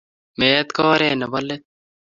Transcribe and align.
Meet 0.39 0.67
ko 0.75 0.81
oret 0.93 1.15
nebo 1.17 1.39
let. 1.47 1.63